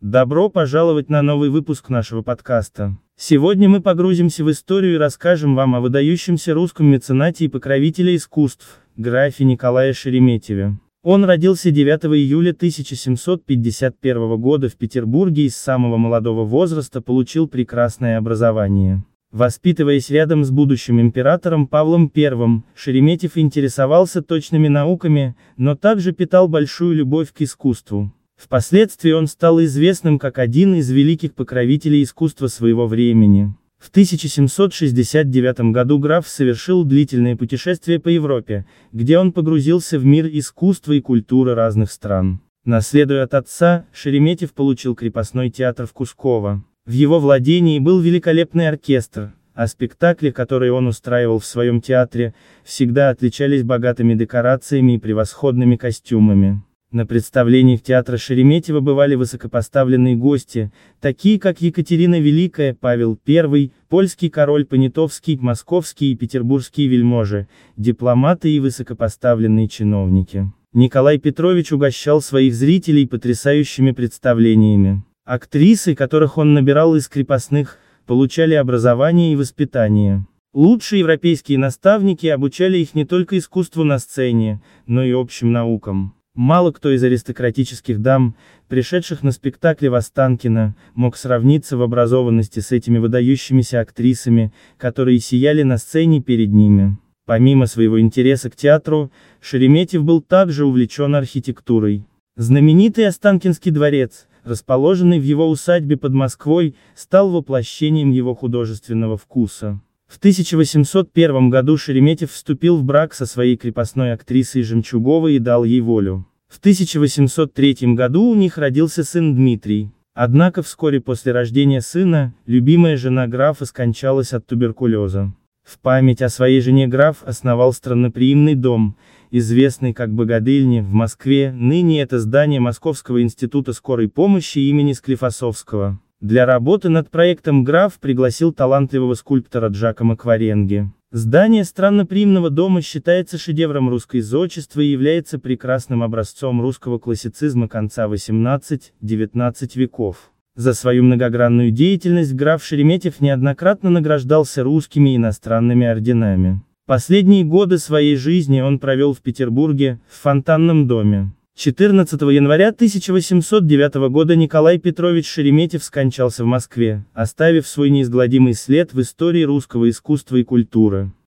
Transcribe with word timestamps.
Добро 0.00 0.48
пожаловать 0.48 1.10
на 1.10 1.22
новый 1.22 1.50
выпуск 1.50 1.88
нашего 1.88 2.22
подкаста. 2.22 2.96
Сегодня 3.16 3.68
мы 3.68 3.82
погрузимся 3.82 4.44
в 4.44 4.50
историю 4.52 4.94
и 4.94 4.98
расскажем 4.98 5.56
вам 5.56 5.74
о 5.74 5.80
выдающемся 5.80 6.54
русском 6.54 6.86
меценате 6.86 7.46
и 7.46 7.48
покровителе 7.48 8.14
искусств, 8.14 8.80
графе 8.96 9.42
Николае 9.42 9.92
Шереметьеве. 9.92 10.78
Он 11.02 11.24
родился 11.24 11.72
9 11.72 12.04
июля 12.16 12.52
1751 12.52 14.36
года 14.36 14.68
в 14.68 14.76
Петербурге 14.76 15.46
и 15.46 15.48
с 15.48 15.56
самого 15.56 15.96
молодого 15.96 16.44
возраста 16.44 17.00
получил 17.00 17.48
прекрасное 17.48 18.18
образование. 18.18 19.02
Воспитываясь 19.32 20.10
рядом 20.10 20.44
с 20.44 20.52
будущим 20.52 21.00
императором 21.00 21.66
Павлом 21.66 22.08
I, 22.14 22.62
Шереметьев 22.76 23.36
интересовался 23.36 24.22
точными 24.22 24.68
науками, 24.68 25.34
но 25.56 25.74
также 25.74 26.12
питал 26.12 26.46
большую 26.46 26.94
любовь 26.94 27.32
к 27.32 27.42
искусству. 27.42 28.12
Впоследствии 28.38 29.10
он 29.10 29.26
стал 29.26 29.60
известным 29.64 30.18
как 30.20 30.38
один 30.38 30.76
из 30.76 30.88
великих 30.90 31.34
покровителей 31.34 32.04
искусства 32.04 32.46
своего 32.46 32.86
времени. 32.86 33.52
В 33.78 33.90
1769 33.90 35.72
году 35.72 35.98
граф 35.98 36.26
совершил 36.28 36.84
длительное 36.84 37.36
путешествие 37.36 37.98
по 37.98 38.08
Европе, 38.08 38.64
где 38.92 39.18
он 39.18 39.32
погрузился 39.32 39.98
в 39.98 40.04
мир 40.04 40.26
искусства 40.26 40.92
и 40.92 41.00
культуры 41.00 41.54
разных 41.54 41.90
стран. 41.90 42.40
Наследуя 42.64 43.24
от 43.24 43.34
отца, 43.34 43.86
Шереметьев 43.92 44.52
получил 44.52 44.94
крепостной 44.94 45.50
театр 45.50 45.86
в 45.86 45.92
Кусково. 45.92 46.64
В 46.86 46.92
его 46.92 47.18
владении 47.18 47.80
был 47.80 48.00
великолепный 48.00 48.68
оркестр, 48.68 49.32
а 49.54 49.66
спектакли, 49.66 50.30
которые 50.30 50.72
он 50.72 50.86
устраивал 50.86 51.40
в 51.40 51.44
своем 51.44 51.80
театре, 51.80 52.34
всегда 52.64 53.10
отличались 53.10 53.64
богатыми 53.64 54.14
декорациями 54.14 54.92
и 54.92 54.98
превосходными 54.98 55.76
костюмами. 55.76 56.62
На 56.90 57.04
представлениях 57.04 57.82
театра 57.82 58.16
Шереметьево 58.16 58.80
бывали 58.80 59.14
высокопоставленные 59.14 60.16
гости, 60.16 60.72
такие 61.00 61.38
как 61.38 61.60
Екатерина 61.60 62.18
Великая, 62.18 62.72
Павел 62.72 63.18
I, 63.28 63.72
польский 63.90 64.30
король 64.30 64.64
Понятовский, 64.64 65.36
московские 65.36 66.12
и 66.12 66.16
петербургские 66.16 66.86
вельможи, 66.86 67.46
дипломаты 67.76 68.50
и 68.50 68.58
высокопоставленные 68.58 69.68
чиновники. 69.68 70.50
Николай 70.72 71.18
Петрович 71.18 71.72
угощал 71.72 72.22
своих 72.22 72.54
зрителей 72.54 73.06
потрясающими 73.06 73.90
представлениями. 73.90 75.04
Актрисы, 75.26 75.94
которых 75.94 76.38
он 76.38 76.54
набирал 76.54 76.96
из 76.96 77.06
крепостных, 77.08 77.76
получали 78.06 78.54
образование 78.54 79.34
и 79.34 79.36
воспитание. 79.36 80.26
Лучшие 80.54 81.00
европейские 81.00 81.58
наставники 81.58 82.26
обучали 82.28 82.78
их 82.78 82.94
не 82.94 83.04
только 83.04 83.36
искусству 83.36 83.84
на 83.84 83.98
сцене, 83.98 84.62
но 84.86 85.04
и 85.04 85.12
общим 85.12 85.52
наукам. 85.52 86.14
Мало 86.38 86.70
кто 86.70 86.92
из 86.92 87.02
аристократических 87.02 88.00
дам, 88.00 88.36
пришедших 88.68 89.24
на 89.24 89.32
спектакли 89.32 89.88
в 89.88 89.94
Останкино, 89.96 90.76
мог 90.94 91.16
сравниться 91.16 91.76
в 91.76 91.82
образованности 91.82 92.60
с 92.60 92.70
этими 92.70 92.98
выдающимися 92.98 93.80
актрисами, 93.80 94.52
которые 94.76 95.18
сияли 95.18 95.64
на 95.64 95.78
сцене 95.78 96.22
перед 96.22 96.52
ними. 96.52 96.96
Помимо 97.26 97.66
своего 97.66 98.00
интереса 98.00 98.50
к 98.50 98.54
театру, 98.54 99.10
Шереметьев 99.40 100.04
был 100.04 100.22
также 100.22 100.64
увлечен 100.64 101.16
архитектурой. 101.16 102.06
Знаменитый 102.36 103.08
Останкинский 103.08 103.72
дворец, 103.72 104.28
расположенный 104.44 105.18
в 105.18 105.24
его 105.24 105.50
усадьбе 105.50 105.96
под 105.96 106.12
Москвой, 106.12 106.76
стал 106.94 107.32
воплощением 107.32 108.12
его 108.12 108.36
художественного 108.36 109.16
вкуса. 109.16 109.80
В 110.06 110.18
1801 110.18 111.50
году 111.50 111.76
Шереметьев 111.76 112.30
вступил 112.30 112.76
в 112.76 112.84
брак 112.84 113.12
со 113.12 113.26
своей 113.26 113.56
крепостной 113.56 114.12
актрисой 114.12 114.62
Жемчуговой 114.62 115.34
и 115.34 115.40
дал 115.40 115.64
ей 115.64 115.80
волю. 115.80 116.27
В 116.48 116.60
1803 116.60 117.94
году 117.94 118.24
у 118.24 118.34
них 118.34 118.58
родился 118.58 119.04
сын 119.04 119.36
Дмитрий. 119.36 119.92
Однако 120.14 120.62
вскоре 120.62 121.00
после 121.00 121.30
рождения 121.30 121.80
сына, 121.80 122.34
любимая 122.46 122.96
жена 122.96 123.28
графа 123.28 123.64
скончалась 123.64 124.32
от 124.32 124.44
туберкулеза. 124.46 125.32
В 125.62 125.78
память 125.78 126.22
о 126.22 126.28
своей 126.28 126.60
жене 126.60 126.88
граф 126.88 127.18
основал 127.24 127.72
странноприимный 127.72 128.56
дом, 128.56 128.96
известный 129.30 129.92
как 129.92 130.12
Богодыльня, 130.12 130.82
в 130.82 130.90
Москве, 130.92 131.52
ныне 131.52 132.00
это 132.00 132.18
здание 132.18 132.58
Московского 132.58 133.22
института 133.22 133.72
скорой 133.72 134.08
помощи 134.08 134.58
имени 134.58 134.94
Склифосовского. 134.94 136.00
Для 136.20 136.46
работы 136.46 136.88
над 136.88 137.10
проектом 137.10 137.62
граф 137.62 138.00
пригласил 138.00 138.52
талантливого 138.52 139.14
скульптора 139.14 139.68
Джакома 139.68 140.16
Кваренги. 140.16 140.90
Здание 141.12 141.62
странноприимного 141.62 142.50
дома 142.50 142.82
считается 142.82 143.38
шедевром 143.38 143.88
русской 143.88 144.20
зодчества 144.20 144.80
и 144.80 144.88
является 144.88 145.38
прекрасным 145.38 146.02
образцом 146.02 146.60
русского 146.60 146.98
классицизма 146.98 147.68
конца 147.68 148.06
XVIII-XIX 148.08 149.70
веков. 149.76 150.32
За 150.56 150.74
свою 150.74 151.04
многогранную 151.04 151.70
деятельность 151.70 152.34
граф 152.34 152.64
Шереметьев 152.64 153.20
неоднократно 153.20 153.88
награждался 153.88 154.64
русскими 154.64 155.10
и 155.10 155.16
иностранными 155.16 155.86
орденами. 155.86 156.62
Последние 156.84 157.44
годы 157.44 157.78
своей 157.78 158.16
жизни 158.16 158.60
он 158.60 158.80
провел 158.80 159.12
в 159.12 159.20
Петербурге, 159.20 160.00
в 160.08 160.20
фонтанном 160.20 160.88
доме. 160.88 161.30
14 161.58 162.20
января 162.20 162.68
1809 162.68 163.94
года 164.10 164.36
Николай 164.36 164.78
Петрович 164.78 165.26
Шереметьев 165.26 165.82
скончался 165.82 166.44
в 166.44 166.46
Москве, 166.46 167.04
оставив 167.14 167.66
свой 167.66 167.90
неизгладимый 167.90 168.54
след 168.54 168.92
в 168.92 169.00
истории 169.00 169.42
русского 169.42 169.90
искусства 169.90 170.36
и 170.36 170.44
культуры. 170.44 171.10